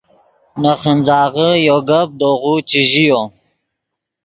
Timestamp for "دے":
2.19-2.29